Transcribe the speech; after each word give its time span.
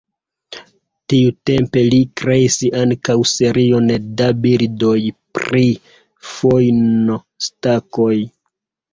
Tiutempe 1.11 1.81
li 1.93 1.97
kreis 2.21 2.55
ankaŭ 2.79 3.15
serion 3.31 3.91
da 4.21 4.29
bildoj 4.45 4.93
pri 5.39 5.61
fojn-stakoj. 6.31 8.15